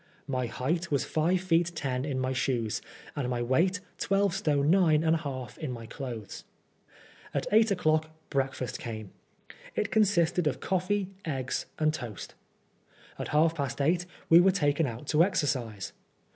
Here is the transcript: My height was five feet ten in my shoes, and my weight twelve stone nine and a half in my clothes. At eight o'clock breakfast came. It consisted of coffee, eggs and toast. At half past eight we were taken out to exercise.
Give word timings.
My 0.25 0.47
height 0.47 0.89
was 0.89 1.05
five 1.05 1.41
feet 1.41 1.73
ten 1.75 2.05
in 2.05 2.19
my 2.19 2.33
shoes, 2.33 2.81
and 3.15 3.29
my 3.29 3.43
weight 3.43 3.81
twelve 3.99 4.33
stone 4.33 4.67
nine 4.71 5.03
and 5.03 5.13
a 5.15 5.19
half 5.19 5.59
in 5.59 5.71
my 5.71 5.85
clothes. 5.85 6.43
At 7.35 7.45
eight 7.51 7.69
o'clock 7.69 8.09
breakfast 8.31 8.79
came. 8.79 9.11
It 9.75 9.91
consisted 9.91 10.47
of 10.47 10.59
coffee, 10.59 11.11
eggs 11.23 11.67
and 11.77 11.93
toast. 11.93 12.33
At 13.19 13.27
half 13.27 13.53
past 13.53 13.79
eight 13.79 14.07
we 14.27 14.39
were 14.41 14.49
taken 14.49 14.87
out 14.87 15.05
to 15.09 15.23
exercise. 15.23 15.93